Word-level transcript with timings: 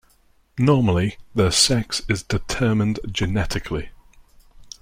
Normally 0.57 1.17
their 1.35 1.51
sex 1.51 2.01
is 2.09 2.23
determined 2.23 2.99
genetically. 3.11 3.89